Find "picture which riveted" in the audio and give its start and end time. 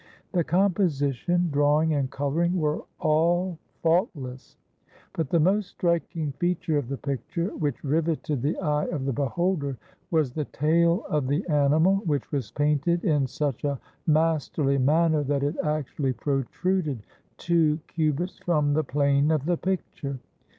6.97-8.41